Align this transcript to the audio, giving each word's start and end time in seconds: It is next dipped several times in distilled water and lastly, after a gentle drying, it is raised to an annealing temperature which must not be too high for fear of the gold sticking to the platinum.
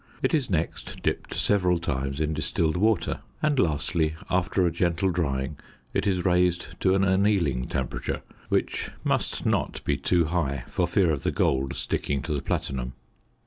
It 0.23 0.33
is 0.33 0.49
next 0.49 1.03
dipped 1.03 1.35
several 1.35 1.77
times 1.77 2.19
in 2.19 2.33
distilled 2.33 2.75
water 2.75 3.19
and 3.43 3.59
lastly, 3.59 4.15
after 4.31 4.65
a 4.65 4.71
gentle 4.71 5.11
drying, 5.11 5.57
it 5.93 6.07
is 6.07 6.25
raised 6.25 6.69
to 6.79 6.95
an 6.95 7.03
annealing 7.03 7.67
temperature 7.67 8.23
which 8.49 8.89
must 9.03 9.45
not 9.45 9.83
be 9.85 9.97
too 9.97 10.25
high 10.25 10.63
for 10.69 10.87
fear 10.87 11.11
of 11.11 11.21
the 11.21 11.29
gold 11.29 11.75
sticking 11.75 12.23
to 12.23 12.33
the 12.33 12.41
platinum. 12.41 12.93